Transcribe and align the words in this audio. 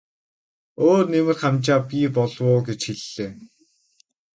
Өөр 0.87 1.05
нэмэр 1.13 1.37
хамжаа 1.41 1.79
бий 1.89 2.07
болов 2.15 2.45
уу 2.51 2.59
гэж 2.67 2.81
хэллээ. 2.87 3.31